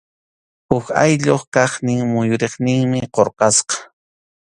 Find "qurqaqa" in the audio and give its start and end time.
3.15-3.77